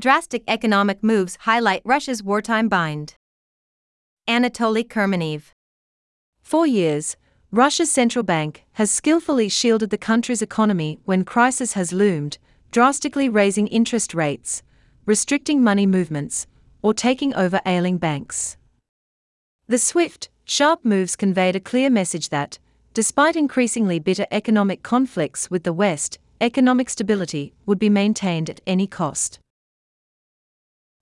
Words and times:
Drastic 0.00 0.44
economic 0.48 1.02
moves 1.02 1.36
highlight 1.40 1.82
Russia's 1.84 2.22
wartime 2.22 2.70
bind. 2.70 3.16
Anatoly 4.26 4.82
Kurmanaev. 4.82 5.52
For 6.40 6.66
years, 6.66 7.18
Russia's 7.50 7.90
central 7.90 8.22
bank 8.22 8.64
has 8.72 8.90
skillfully 8.90 9.50
shielded 9.50 9.90
the 9.90 9.98
country's 9.98 10.40
economy 10.40 10.98
when 11.04 11.22
crisis 11.26 11.74
has 11.74 11.92
loomed, 11.92 12.38
drastically 12.70 13.28
raising 13.28 13.66
interest 13.66 14.14
rates, 14.14 14.62
restricting 15.04 15.62
money 15.62 15.84
movements, 15.84 16.46
or 16.80 16.94
taking 16.94 17.34
over 17.34 17.60
ailing 17.66 17.98
banks. 17.98 18.56
The 19.66 19.76
swift, 19.76 20.30
sharp 20.46 20.82
moves 20.82 21.14
conveyed 21.14 21.56
a 21.56 21.60
clear 21.60 21.90
message 21.90 22.30
that, 22.30 22.58
despite 22.94 23.36
increasingly 23.36 23.98
bitter 23.98 24.26
economic 24.30 24.82
conflicts 24.82 25.50
with 25.50 25.64
the 25.64 25.74
West, 25.74 26.18
economic 26.40 26.88
stability 26.88 27.52
would 27.66 27.78
be 27.78 27.90
maintained 27.90 28.48
at 28.48 28.62
any 28.66 28.86
cost. 28.86 29.38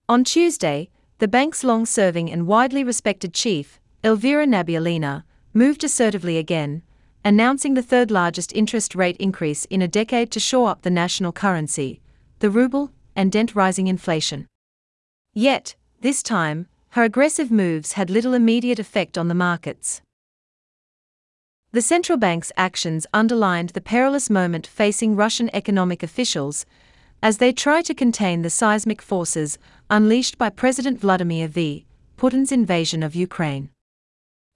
On 0.09 0.23
Tuesday, 0.23 0.89
the 1.19 1.27
bank's 1.27 1.63
long 1.63 1.85
serving 1.85 2.31
and 2.31 2.47
widely 2.47 2.83
respected 2.83 3.31
chief, 3.31 3.79
Elvira 4.03 4.47
Nabiullina, 4.47 5.23
moved 5.53 5.83
assertively 5.83 6.39
again, 6.39 6.81
announcing 7.23 7.75
the 7.75 7.83
third 7.83 8.09
largest 8.09 8.51
interest 8.53 8.95
rate 8.95 9.17
increase 9.17 9.65
in 9.65 9.83
a 9.83 9.87
decade 9.87 10.31
to 10.31 10.39
shore 10.39 10.67
up 10.67 10.81
the 10.81 10.89
national 10.89 11.31
currency, 11.31 12.01
the 12.39 12.49
ruble, 12.49 12.91
and 13.15 13.31
dent 13.31 13.53
rising 13.53 13.85
inflation. 13.85 14.47
Yet, 15.35 15.75
this 16.01 16.23
time, 16.23 16.65
her 16.93 17.03
aggressive 17.03 17.51
moves 17.51 17.93
had 17.93 18.09
little 18.09 18.33
immediate 18.33 18.79
effect 18.79 19.15
on 19.15 19.27
the 19.27 19.35
markets. 19.35 20.01
The 21.71 21.83
central 21.83 22.17
bank's 22.17 22.51
actions 22.57 23.05
underlined 23.13 23.69
the 23.69 23.81
perilous 23.81 24.27
moment 24.27 24.65
facing 24.65 25.15
Russian 25.15 25.51
economic 25.53 26.01
officials 26.01 26.65
as 27.21 27.37
they 27.37 27.51
try 27.51 27.81
to 27.81 27.93
contain 27.93 28.41
the 28.41 28.49
seismic 28.49 29.01
forces 29.01 29.59
unleashed 29.89 30.37
by 30.37 30.49
President 30.49 30.99
Vladimir 30.99 31.47
V. 31.47 31.85
Putin's 32.17 32.51
invasion 32.51 33.01
of 33.01 33.15
Ukraine. 33.15 33.69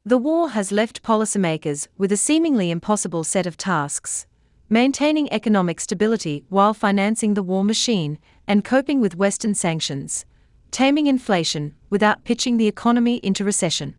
The 0.05 0.17
war 0.17 0.49
has 0.49 0.71
left 0.71 1.01
policymakers 1.01 1.87
with 1.97 2.11
a 2.11 2.17
seemingly 2.17 2.69
impossible 2.69 3.23
set 3.23 3.47
of 3.47 3.57
tasks 3.57 4.27
maintaining 4.69 5.31
economic 5.31 5.79
stability 5.79 6.43
while 6.49 6.73
financing 6.73 7.35
the 7.35 7.43
war 7.43 7.63
machine 7.63 8.17
and 8.47 8.63
coping 8.63 8.99
with 8.99 9.15
Western 9.15 9.53
sanctions, 9.53 10.25
taming 10.71 11.05
inflation 11.05 11.75
without 11.89 12.23
pitching 12.23 12.57
the 12.57 12.67
economy 12.67 13.17
into 13.17 13.43
recession. 13.43 13.95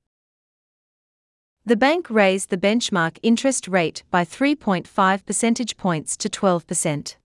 The 1.65 1.77
bank 1.77 2.11
raised 2.11 2.51
the 2.51 2.57
benchmark 2.57 3.19
interest 3.23 3.69
rate 3.69 4.03
by 4.11 4.25
3.5 4.25 5.25
percentage 5.25 5.77
points 5.77 6.17
to 6.17 6.29
12%. 6.29 7.17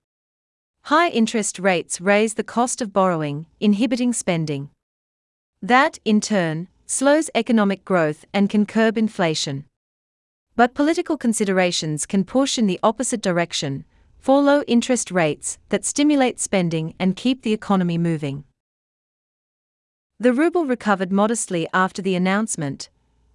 High 0.83 1.09
interest 1.09 1.59
rates 1.59 2.01
raise 2.01 2.33
the 2.33 2.43
cost 2.43 2.81
of 2.81 2.91
borrowing, 2.91 3.45
inhibiting 3.59 4.13
spending. 4.13 4.69
That, 5.61 5.99
in 6.03 6.19
turn, 6.19 6.67
slows 6.85 7.29
economic 7.35 7.85
growth 7.85 8.25
and 8.33 8.49
can 8.49 8.65
curb 8.65 8.97
inflation. 8.97 9.65
But 10.55 10.73
political 10.73 11.17
considerations 11.17 12.05
can 12.05 12.23
push 12.23 12.57
in 12.57 12.65
the 12.65 12.79
opposite 12.81 13.21
direction 13.21 13.85
for 14.17 14.41
low 14.41 14.63
interest 14.63 15.11
rates 15.11 15.57
that 15.69 15.85
stimulate 15.85 16.39
spending 16.39 16.95
and 16.99 17.15
keep 17.15 17.43
the 17.43 17.53
economy 17.53 17.97
moving. 17.97 18.43
The 20.19 20.33
ruble 20.33 20.65
recovered 20.65 21.11
modestly 21.11 21.67
after 21.73 22.01
the 22.01 22.15
announcement. 22.15 22.89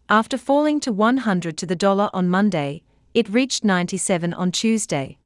After 0.08 0.36
falling 0.36 0.80
to 0.80 0.92
100 0.92 1.56
to 1.56 1.66
the 1.66 1.76
dollar 1.76 2.10
on 2.12 2.28
Monday, 2.28 2.82
it 3.14 3.28
reached 3.28 3.64
97 3.64 4.34
on 4.34 4.52
Tuesday. 4.52 5.16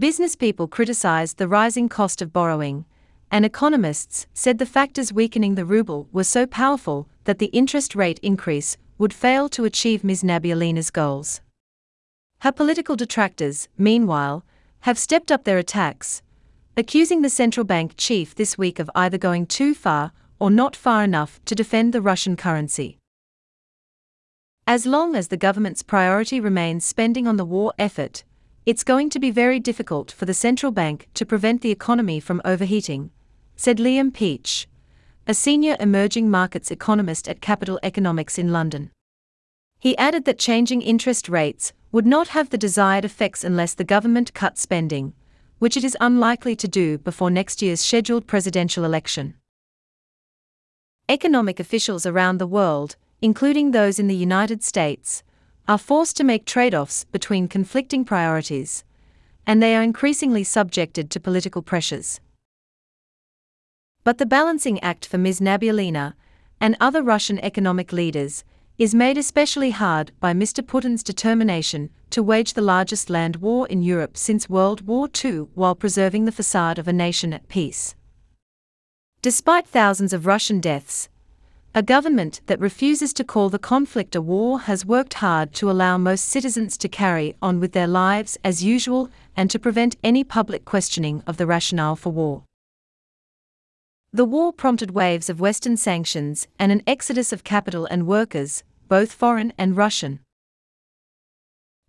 Business 0.00 0.34
people 0.34 0.66
criticized 0.66 1.36
the 1.36 1.46
rising 1.46 1.86
cost 1.86 2.22
of 2.22 2.32
borrowing, 2.32 2.86
and 3.30 3.44
economists 3.44 4.26
said 4.32 4.56
the 4.56 4.64
factors 4.64 5.12
weakening 5.12 5.56
the 5.56 5.66
ruble 5.66 6.08
were 6.10 6.24
so 6.24 6.46
powerful 6.46 7.06
that 7.24 7.38
the 7.38 7.52
interest 7.52 7.94
rate 7.94 8.18
increase 8.22 8.78
would 8.96 9.12
fail 9.12 9.46
to 9.50 9.66
achieve 9.66 10.02
Ms. 10.02 10.22
Nabiullina's 10.22 10.90
goals. 10.90 11.42
Her 12.38 12.50
political 12.50 12.96
detractors, 12.96 13.68
meanwhile, 13.76 14.42
have 14.88 14.98
stepped 14.98 15.30
up 15.30 15.44
their 15.44 15.58
attacks, 15.58 16.22
accusing 16.78 17.20
the 17.20 17.28
central 17.28 17.64
bank 17.64 17.92
chief 17.98 18.34
this 18.34 18.56
week 18.56 18.78
of 18.78 18.90
either 18.94 19.18
going 19.18 19.44
too 19.44 19.74
far 19.74 20.12
or 20.38 20.50
not 20.50 20.74
far 20.74 21.04
enough 21.04 21.44
to 21.44 21.54
defend 21.54 21.92
the 21.92 22.00
Russian 22.00 22.36
currency. 22.36 22.96
As 24.66 24.86
long 24.86 25.14
as 25.14 25.28
the 25.28 25.36
government's 25.36 25.82
priority 25.82 26.40
remains 26.40 26.86
spending 26.86 27.26
on 27.28 27.36
the 27.36 27.44
war 27.44 27.74
effort, 27.78 28.24
it's 28.70 28.84
going 28.84 29.10
to 29.10 29.18
be 29.18 29.32
very 29.32 29.58
difficult 29.58 30.12
for 30.12 30.26
the 30.26 30.32
central 30.32 30.70
bank 30.70 31.08
to 31.12 31.26
prevent 31.26 31.60
the 31.60 31.72
economy 31.72 32.20
from 32.20 32.40
overheating, 32.44 33.10
said 33.56 33.78
Liam 33.78 34.14
Peach, 34.14 34.68
a 35.26 35.34
senior 35.34 35.76
emerging 35.80 36.30
markets 36.30 36.70
economist 36.70 37.28
at 37.28 37.40
Capital 37.40 37.80
Economics 37.82 38.38
in 38.38 38.52
London. 38.52 38.92
He 39.80 39.98
added 39.98 40.24
that 40.24 40.38
changing 40.38 40.82
interest 40.82 41.28
rates 41.28 41.72
would 41.90 42.06
not 42.06 42.28
have 42.28 42.50
the 42.50 42.56
desired 42.56 43.04
effects 43.04 43.42
unless 43.42 43.74
the 43.74 43.82
government 43.82 44.34
cut 44.34 44.56
spending, 44.56 45.14
which 45.58 45.76
it 45.76 45.82
is 45.82 45.96
unlikely 46.00 46.54
to 46.54 46.68
do 46.68 46.96
before 46.98 47.28
next 47.28 47.60
year's 47.60 47.80
scheduled 47.80 48.28
presidential 48.28 48.84
election. 48.84 49.34
Economic 51.08 51.58
officials 51.58 52.06
around 52.06 52.38
the 52.38 52.46
world, 52.46 52.94
including 53.20 53.72
those 53.72 53.98
in 53.98 54.06
the 54.06 54.14
United 54.14 54.62
States, 54.62 55.24
are 55.70 55.78
forced 55.78 56.16
to 56.16 56.24
make 56.24 56.44
trade 56.44 56.74
offs 56.74 57.04
between 57.12 57.46
conflicting 57.46 58.04
priorities, 58.04 58.82
and 59.46 59.62
they 59.62 59.76
are 59.76 59.84
increasingly 59.84 60.42
subjected 60.42 61.08
to 61.08 61.20
political 61.20 61.62
pressures. 61.62 62.18
But 64.02 64.18
the 64.18 64.26
balancing 64.26 64.80
act 64.80 65.06
for 65.06 65.16
Ms. 65.16 65.38
Nabiullina 65.38 66.14
and 66.60 66.76
other 66.80 67.04
Russian 67.04 67.38
economic 67.38 67.92
leaders 67.92 68.42
is 68.78 68.96
made 68.96 69.16
especially 69.16 69.70
hard 69.70 70.10
by 70.18 70.32
Mr. 70.32 70.60
Putin's 70.60 71.04
determination 71.04 71.90
to 72.10 72.20
wage 72.20 72.54
the 72.54 72.62
largest 72.62 73.08
land 73.08 73.36
war 73.36 73.68
in 73.68 73.80
Europe 73.80 74.16
since 74.16 74.50
World 74.50 74.88
War 74.88 75.08
II 75.24 75.46
while 75.54 75.76
preserving 75.76 76.24
the 76.24 76.32
facade 76.32 76.80
of 76.80 76.88
a 76.88 76.92
nation 76.92 77.32
at 77.32 77.46
peace. 77.46 77.94
Despite 79.22 79.68
thousands 79.68 80.12
of 80.12 80.26
Russian 80.26 80.58
deaths, 80.58 81.08
a 81.72 81.82
government 81.82 82.40
that 82.46 82.58
refuses 82.58 83.12
to 83.12 83.22
call 83.22 83.48
the 83.48 83.58
conflict 83.58 84.16
a 84.16 84.20
war 84.20 84.60
has 84.60 84.84
worked 84.84 85.14
hard 85.14 85.52
to 85.52 85.70
allow 85.70 85.96
most 85.96 86.24
citizens 86.24 86.76
to 86.76 86.88
carry 86.88 87.36
on 87.40 87.60
with 87.60 87.72
their 87.72 87.86
lives 87.86 88.36
as 88.42 88.64
usual 88.64 89.08
and 89.36 89.48
to 89.50 89.58
prevent 89.58 89.96
any 90.02 90.24
public 90.24 90.64
questioning 90.64 91.22
of 91.28 91.36
the 91.36 91.46
rationale 91.46 91.94
for 91.94 92.10
war. 92.10 92.42
The 94.12 94.24
war 94.24 94.52
prompted 94.52 94.90
waves 94.90 95.30
of 95.30 95.38
Western 95.38 95.76
sanctions 95.76 96.48
and 96.58 96.72
an 96.72 96.82
exodus 96.88 97.32
of 97.32 97.44
capital 97.44 97.86
and 97.86 98.08
workers, 98.08 98.64
both 98.88 99.12
foreign 99.12 99.52
and 99.56 99.76
Russian. 99.76 100.18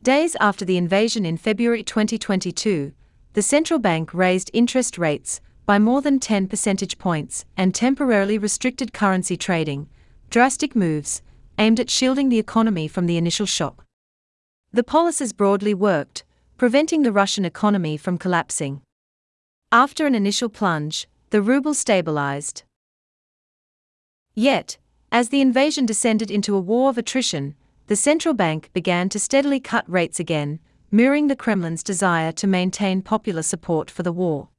Days 0.03 0.35
after 0.39 0.63
the 0.63 0.77
invasion 0.77 1.25
in 1.25 1.37
February 1.37 1.81
2022, 1.81 2.93
the 3.33 3.41
central 3.41 3.79
bank 3.79 4.13
raised 4.13 4.51
interest 4.53 4.99
rates 4.99 5.41
by 5.65 5.79
more 5.79 6.01
than 6.01 6.19
10 6.19 6.47
percentage 6.47 6.97
points 6.97 7.45
and 7.55 7.73
temporarily 7.73 8.37
restricted 8.37 8.93
currency 8.93 9.37
trading, 9.37 9.87
drastic 10.29 10.75
moves 10.75 11.21
aimed 11.57 11.79
at 11.79 11.89
shielding 11.89 12.29
the 12.29 12.39
economy 12.39 12.87
from 12.87 13.05
the 13.05 13.17
initial 13.17 13.45
shock. 13.45 13.85
The 14.73 14.83
policies 14.83 15.33
broadly 15.33 15.73
worked, 15.73 16.23
preventing 16.57 17.03
the 17.03 17.11
Russian 17.11 17.45
economy 17.45 17.97
from 17.97 18.17
collapsing. 18.17 18.81
After 19.71 20.05
an 20.05 20.15
initial 20.15 20.49
plunge, 20.49 21.07
the 21.29 21.41
ruble 21.41 21.73
stabilized. 21.73 22.63
Yet, 24.33 24.77
as 25.11 25.29
the 25.29 25.41
invasion 25.41 25.85
descended 25.85 26.31
into 26.31 26.55
a 26.55 26.59
war 26.59 26.89
of 26.89 26.97
attrition, 26.97 27.55
the 27.87 27.95
central 27.95 28.33
bank 28.33 28.69
began 28.73 29.09
to 29.09 29.19
steadily 29.19 29.59
cut 29.59 29.89
rates 29.89 30.19
again, 30.19 30.59
mirroring 30.89 31.27
the 31.27 31.35
Kremlin's 31.35 31.83
desire 31.83 32.31
to 32.33 32.47
maintain 32.47 33.01
popular 33.01 33.41
support 33.41 33.91
for 33.91 34.03
the 34.03 34.13
war. 34.13 34.49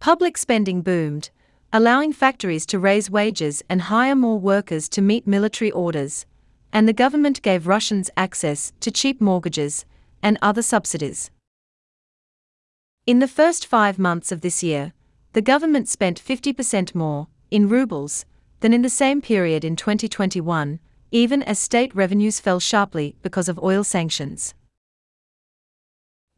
Public 0.00 0.38
spending 0.38 0.80
boomed, 0.80 1.28
allowing 1.74 2.10
factories 2.10 2.64
to 2.64 2.78
raise 2.78 3.10
wages 3.10 3.62
and 3.68 3.82
hire 3.82 4.16
more 4.16 4.38
workers 4.38 4.88
to 4.88 5.02
meet 5.02 5.26
military 5.26 5.70
orders, 5.70 6.24
and 6.72 6.88
the 6.88 6.94
government 6.94 7.42
gave 7.42 7.66
Russians 7.66 8.10
access 8.16 8.72
to 8.80 8.90
cheap 8.90 9.20
mortgages 9.20 9.84
and 10.22 10.38
other 10.40 10.62
subsidies. 10.62 11.30
In 13.06 13.18
the 13.18 13.28
first 13.28 13.66
five 13.66 13.98
months 13.98 14.32
of 14.32 14.40
this 14.40 14.62
year, 14.62 14.94
the 15.34 15.42
government 15.42 15.86
spent 15.86 16.18
50% 16.18 16.94
more, 16.94 17.28
in 17.50 17.68
rubles, 17.68 18.24
than 18.60 18.72
in 18.72 18.80
the 18.80 18.88
same 18.88 19.20
period 19.20 19.66
in 19.66 19.76
2021, 19.76 20.80
even 21.10 21.42
as 21.42 21.58
state 21.58 21.94
revenues 21.94 22.40
fell 22.40 22.58
sharply 22.58 23.16
because 23.20 23.50
of 23.50 23.62
oil 23.62 23.84
sanctions. 23.84 24.54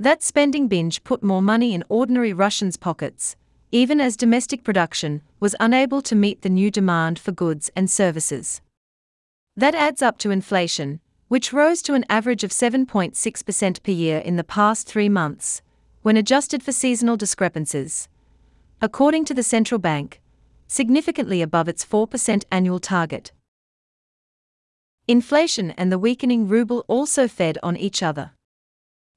That 0.01 0.21
spending 0.21 0.67
binge 0.67 1.05
put 1.05 1.23
more 1.23 1.43
money 1.43 1.75
in 1.75 1.85
ordinary 1.89 2.33
Russians' 2.33 2.77
pockets, 2.77 3.37
even 3.73 4.01
as 4.01 4.17
domestic 4.17 4.63
production 4.63 5.23
was 5.41 5.57
unable 5.59 6.01
to 6.03 6.15
meet 6.15 6.43
the 6.43 6.49
new 6.49 6.71
demand 6.71 7.19
for 7.19 7.33
goods 7.33 7.71
and 7.75 7.91
services. 7.91 8.61
That 9.57 9.75
adds 9.75 10.01
up 10.01 10.19
to 10.19 10.31
inflation, 10.31 11.01
which 11.27 11.53
rose 11.53 11.83
to 11.83 11.95
an 11.95 12.05
average 12.09 12.45
of 12.45 12.51
7.6% 12.51 13.83
per 13.83 13.91
year 13.91 14.19
in 14.19 14.37
the 14.37 14.45
past 14.45 14.87
three 14.87 15.09
months, 15.09 15.63
when 16.03 16.17
adjusted 16.17 16.63
for 16.63 16.73
seasonal 16.73 17.17
discrepancies 17.17 18.09
according 18.83 19.25
to 19.25 19.33
the 19.33 19.45
central 19.45 19.79
bank, 19.79 20.21
significantly 20.67 21.41
above 21.41 21.69
its 21.69 21.85
4% 21.85 22.43
annual 22.51 22.81
target. 22.81 23.31
Inflation 25.07 25.71
and 25.73 25.93
the 25.93 26.01
weakening 26.01 26.49
ruble 26.49 26.85
also 26.89 27.29
fed 27.29 27.59
on 27.63 27.77
each 27.77 28.03
other. 28.03 28.33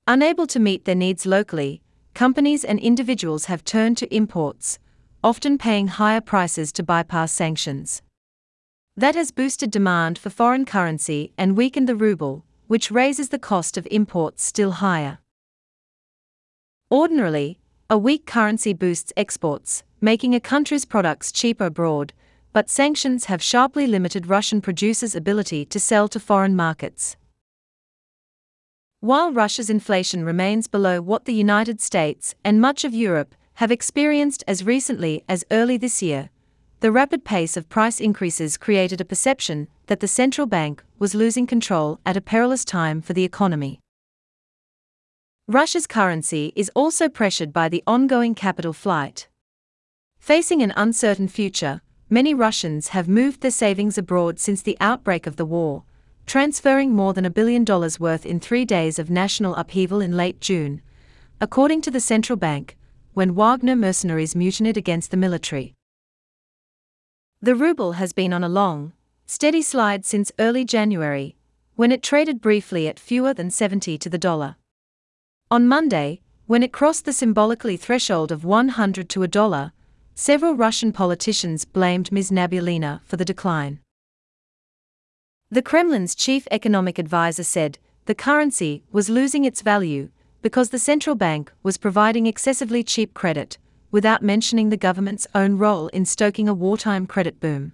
Unable 0.05 0.45
to 0.45 0.59
meet 0.59 0.85
their 0.85 0.93
needs 0.93 1.25
locally, 1.25 1.81
companies 2.15 2.63
and 2.63 2.79
individuals 2.79 3.45
have 3.45 3.63
turned 3.65 3.97
to 3.97 4.15
imports, 4.15 4.79
often 5.23 5.57
paying 5.57 5.87
higher 5.87 6.21
prices 6.21 6.71
to 6.71 6.81
bypass 6.81 7.31
sanctions. 7.31 8.01
That 8.97 9.15
has 9.15 9.31
boosted 9.31 9.69
demand 9.69 10.17
for 10.17 10.29
foreign 10.29 10.65
currency 10.65 11.33
and 11.37 11.57
weakened 11.57 11.89
the 11.89 11.95
ruble, 11.95 12.45
which 12.67 12.89
raises 12.89 13.29
the 13.29 13.37
cost 13.37 13.77
of 13.77 13.87
imports 13.91 14.43
still 14.43 14.71
higher. 14.71 15.19
Ordinarily, 16.89 17.59
a 17.89 17.97
weak 17.97 18.25
currency 18.25 18.73
boosts 18.73 19.11
exports, 19.17 19.83
making 19.99 20.33
a 20.33 20.39
country's 20.39 20.85
products 20.85 21.31
cheaper 21.31 21.65
abroad, 21.65 22.13
but 22.53 22.69
sanctions 22.69 23.25
have 23.25 23.43
sharply 23.43 23.85
limited 23.85 24.27
Russian 24.27 24.61
producers' 24.61 25.15
ability 25.15 25.65
to 25.65 25.79
sell 25.79 26.07
to 26.07 26.19
foreign 26.19 26.55
markets. 26.55 27.17
While 29.05 29.31
Russia's 29.31 29.69
inflation 29.69 30.25
remains 30.25 30.65
below 30.65 30.99
what 30.99 31.25
the 31.25 31.33
United 31.35 31.79
States 31.79 32.33
and 32.43 32.59
much 32.59 32.83
of 32.83 32.95
Europe 32.95 33.35
have 33.61 33.69
experienced 33.69 34.43
as 34.47 34.65
recently 34.65 35.23
as 35.29 35.45
early 35.51 35.77
this 35.77 36.01
year, 36.01 36.31
the 36.79 36.91
rapid 36.91 37.23
pace 37.23 37.55
of 37.55 37.69
price 37.69 38.01
increases 38.01 38.57
created 38.57 38.99
a 38.99 39.05
perception 39.05 39.67
that 39.85 39.99
the 39.99 40.07
central 40.07 40.47
bank 40.47 40.83
was 40.97 41.13
losing 41.13 41.45
control 41.45 41.99
at 42.03 42.17
a 42.17 42.19
perilous 42.19 42.65
time 42.65 42.99
for 42.99 43.13
the 43.13 43.23
economy. 43.23 43.79
Russia's 45.47 45.85
currency 45.85 46.51
is 46.55 46.71
also 46.73 47.07
pressured 47.07 47.53
by 47.53 47.69
the 47.69 47.83
ongoing 47.85 48.33
capital 48.33 48.73
flight. 48.73 49.27
Facing 50.17 50.63
an 50.63 50.73
uncertain 50.75 51.27
future, 51.27 51.81
many 52.09 52.33
Russians 52.33 52.87
have 52.87 53.07
moved 53.07 53.41
their 53.41 53.51
savings 53.51 53.99
abroad 53.99 54.39
since 54.39 54.63
the 54.63 54.77
outbreak 54.81 55.27
of 55.27 55.35
the 55.35 55.45
war, 55.45 55.83
transferring 56.25 56.91
more 56.91 57.13
than 57.13 57.25
a 57.25 57.29
billion 57.29 57.63
dollars 57.63 57.99
worth 57.99 58.25
in 58.25 58.39
three 58.39 58.65
days 58.65 58.97
of 58.97 59.09
national 59.09 59.55
upheaval 59.55 60.01
in 60.01 60.17
late 60.17 60.41
June, 60.41 60.81
according 61.39 61.81
to 61.81 61.91
the 61.91 61.99
central 61.99 62.37
bank, 62.37 62.77
when 63.13 63.35
Wagner 63.35 63.75
mercenaries 63.75 64.35
mutinied 64.35 64.77
against 64.77 65.11
the 65.11 65.17
military. 65.17 65.73
The 67.41 67.55
ruble 67.55 67.93
has 67.93 68.11
been 68.11 68.33
on 68.33 68.43
a 68.43 68.49
long, 68.49 68.93
steady 69.25 69.61
slide 69.61 70.05
since 70.05 70.31
early 70.39 70.65
January, 70.65 71.35
when 71.75 71.91
it 71.91 72.01
traded 72.01 72.41
briefly 72.41 72.87
at 72.87 72.99
fewer 72.99 73.33
than 73.33 73.51
70 73.51 73.97
to 73.97 74.09
the 74.09 74.17
dollar. 74.17 74.55
On 75.51 75.67
Monday, 75.67 76.21
when 76.47 76.63
it 76.63 76.71
crossed 76.71 77.05
the 77.05 77.13
symbolically 77.13 77.77
threshold 77.77 78.31
of 78.31 78.43
100 78.43 79.09
to 79.09 79.23
a 79.23 79.27
dollar, 79.27 79.71
several 80.15 80.55
Russian 80.55 80.91
politicians 80.91 81.65
blamed 81.65 82.11
Ms. 82.11 82.31
Nabiullina 82.31 83.01
for 83.03 83.17
the 83.17 83.25
decline. 83.25 83.79
The 85.55 85.61
Kremlin's 85.61 86.15
chief 86.15 86.49
economic 86.51 86.99
advisor 86.99 87.45
said 87.45 87.79
the 88.07 88.13
currency 88.13 88.83
was 88.91 89.09
losing 89.09 89.45
its 89.45 89.61
value 89.61 90.09
because 90.41 90.69
the 90.69 90.77
central 90.77 91.15
bank 91.15 91.49
was 91.63 91.77
providing 91.77 92.27
excessively 92.27 92.83
cheap 92.83 93.13
credit, 93.13 93.57
without 93.89 94.21
mentioning 94.21 94.67
the 94.67 94.75
government's 94.75 95.27
own 95.33 95.57
role 95.57 95.87
in 95.93 96.03
stoking 96.03 96.49
a 96.49 96.53
wartime 96.53 97.07
credit 97.07 97.39
boom. 97.39 97.71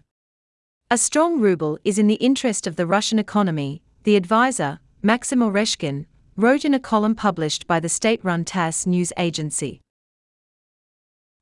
A 0.91 0.97
strong 0.99 1.39
ruble 1.39 1.79
is 1.83 1.97
in 1.97 2.05
the 2.05 2.21
interest 2.21 2.67
of 2.67 2.75
the 2.75 2.85
Russian 2.85 3.17
economy, 3.17 3.81
the 4.03 4.15
advisor, 4.15 4.79
Maxim 5.01 5.39
Oreshkin, 5.39 6.05
wrote 6.37 6.63
in 6.63 6.75
a 6.75 6.79
column 6.79 7.15
published 7.15 7.65
by 7.65 7.79
the 7.79 7.89
state 7.89 8.23
run 8.23 8.45
TASS 8.45 8.85
news 8.85 9.11
agency. 9.17 9.81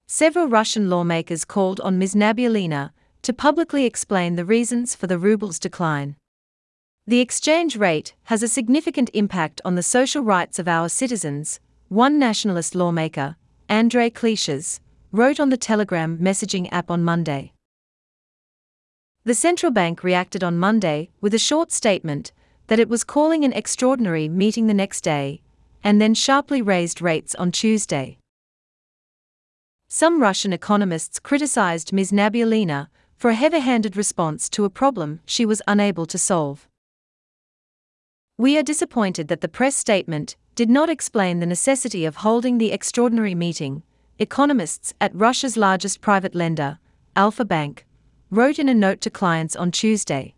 Several 0.07 0.47
Russian 0.47 0.89
lawmakers 0.89 1.43
called 1.43 1.81
on 1.81 1.99
Ms. 1.99 2.15
Nabiullina 2.15 2.91
to 3.23 3.33
publicly 3.33 3.83
explain 3.83 4.37
the 4.37 4.45
reasons 4.45 4.95
for 4.95 5.05
the 5.05 5.19
ruble's 5.19 5.59
decline. 5.59 6.15
The 7.09 7.21
exchange 7.21 7.75
rate 7.75 8.13
has 8.25 8.43
a 8.43 8.47
significant 8.47 9.09
impact 9.15 9.61
on 9.65 9.73
the 9.73 9.81
social 9.81 10.21
rights 10.21 10.59
of 10.59 10.67
our 10.67 10.87
citizens, 10.87 11.59
one 11.87 12.19
nationalist 12.19 12.75
lawmaker, 12.75 13.35
Andrei 13.67 14.11
Klishas, 14.11 14.79
wrote 15.11 15.39
on 15.39 15.49
the 15.49 15.57
Telegram 15.57 16.19
messaging 16.19 16.69
app 16.71 16.91
on 16.91 17.03
Monday. 17.03 17.51
The 19.23 19.33
central 19.33 19.71
bank 19.71 20.03
reacted 20.03 20.43
on 20.43 20.59
Monday 20.59 21.09
with 21.19 21.33
a 21.33 21.39
short 21.39 21.71
statement 21.71 22.31
that 22.67 22.79
it 22.79 22.89
was 22.89 23.03
calling 23.03 23.43
an 23.43 23.53
extraordinary 23.53 24.29
meeting 24.29 24.67
the 24.67 24.75
next 24.75 25.01
day, 25.01 25.41
and 25.83 25.99
then 25.99 26.13
sharply 26.13 26.61
raised 26.61 27.01
rates 27.01 27.33
on 27.33 27.51
Tuesday. 27.51 28.19
Some 29.87 30.21
Russian 30.21 30.53
economists 30.53 31.17
criticized 31.17 31.91
Ms. 31.91 32.11
Nabiullina 32.11 32.89
for 33.17 33.31
a 33.31 33.33
heavy 33.33 33.61
handed 33.61 33.97
response 33.97 34.47
to 34.49 34.63
a 34.63 34.69
problem 34.69 35.21
she 35.25 35.43
was 35.43 35.63
unable 35.67 36.05
to 36.05 36.19
solve. 36.19 36.68
We 38.39 38.57
are 38.57 38.63
disappointed 38.63 39.27
that 39.27 39.41
the 39.41 39.49
press 39.49 39.75
statement 39.75 40.37
did 40.55 40.69
not 40.69 40.89
explain 40.89 41.41
the 41.41 41.45
necessity 41.45 42.05
of 42.05 42.15
holding 42.15 42.57
the 42.57 42.71
extraordinary 42.71 43.35
meeting, 43.35 43.83
economists 44.17 44.93
at 45.01 45.13
Russia's 45.13 45.57
largest 45.57 45.99
private 45.99 46.33
lender, 46.33 46.79
Alfa 47.17 47.43
Bank, 47.43 47.85
wrote 48.31 48.57
in 48.57 48.69
a 48.69 48.73
note 48.73 49.01
to 49.01 49.09
clients 49.09 49.57
on 49.57 49.71
Tuesday. 49.71 50.35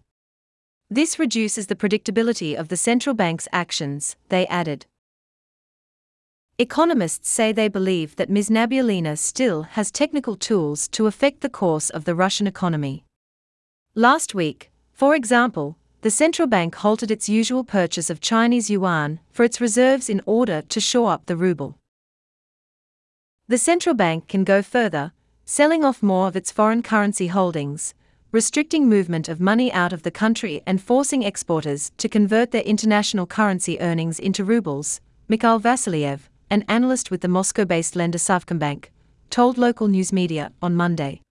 This 0.89 1.19
reduces 1.19 1.67
the 1.67 1.75
predictability 1.75 2.55
of 2.55 2.69
the 2.69 2.75
central 2.75 3.13
bank's 3.13 3.47
actions, 3.51 4.15
they 4.29 4.47
added. 4.47 4.87
Economists 6.57 7.29
say 7.29 7.51
they 7.51 7.67
believe 7.67 8.15
that 8.15 8.31
Ms. 8.31 8.49
Nabiullina 8.49 9.15
still 9.15 9.61
has 9.77 9.91
technical 9.91 10.35
tools 10.35 10.87
to 10.87 11.05
affect 11.05 11.41
the 11.41 11.49
course 11.49 11.91
of 11.91 12.05
the 12.05 12.15
Russian 12.15 12.47
economy. 12.47 13.05
Last 13.93 14.33
week, 14.33 14.71
for 14.91 15.13
example, 15.13 15.77
the 16.01 16.09
central 16.09 16.47
bank 16.47 16.73
halted 16.75 17.11
its 17.11 17.29
usual 17.29 17.63
purchase 17.63 18.09
of 18.09 18.19
Chinese 18.19 18.71
yuan 18.71 19.19
for 19.31 19.43
its 19.43 19.61
reserves 19.61 20.09
in 20.09 20.19
order 20.25 20.63
to 20.63 20.79
shore 20.79 21.11
up 21.11 21.27
the 21.27 21.35
ruble. 21.35 21.77
The 23.47 23.59
central 23.59 23.93
bank 23.93 24.27
can 24.27 24.43
go 24.43 24.63
further, 24.63 25.11
selling 25.45 25.85
off 25.85 26.01
more 26.01 26.27
of 26.27 26.35
its 26.35 26.51
foreign 26.51 26.81
currency 26.81 27.27
holdings, 27.27 27.93
restricting 28.31 28.89
movement 28.89 29.29
of 29.29 29.39
money 29.39 29.71
out 29.71 29.93
of 29.93 30.01
the 30.01 30.09
country 30.09 30.63
and 30.65 30.81
forcing 30.81 31.21
exporters 31.21 31.91
to 31.97 32.09
convert 32.09 32.49
their 32.51 32.63
international 32.63 33.27
currency 33.27 33.79
earnings 33.79 34.17
into 34.17 34.43
rubles, 34.43 35.01
Mikhail 35.27 35.59
Vasilyev, 35.59 36.21
an 36.49 36.63
analyst 36.67 37.11
with 37.11 37.21
the 37.21 37.27
Moscow 37.27 37.65
based 37.65 37.95
lender 37.95 38.17
Sovcombank, 38.17 38.85
told 39.29 39.57
local 39.57 39.87
news 39.87 40.11
media 40.11 40.51
on 40.61 40.75
Monday. 40.75 41.21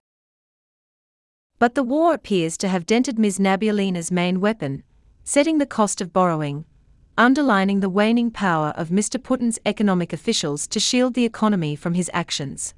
But 1.60 1.74
the 1.74 1.82
war 1.82 2.14
appears 2.14 2.56
to 2.56 2.68
have 2.68 2.86
dented 2.86 3.18
Ms. 3.18 3.38
Nabiullina's 3.38 4.10
main 4.10 4.40
weapon, 4.40 4.82
setting 5.24 5.58
the 5.58 5.66
cost 5.66 6.00
of 6.00 6.10
borrowing, 6.10 6.64
underlining 7.18 7.80
the 7.80 7.90
waning 7.90 8.30
power 8.30 8.68
of 8.78 8.88
Mr. 8.88 9.22
Putin's 9.22 9.58
economic 9.66 10.14
officials 10.14 10.66
to 10.68 10.80
shield 10.80 11.12
the 11.12 11.26
economy 11.26 11.76
from 11.76 11.92
his 11.92 12.10
actions. 12.14 12.72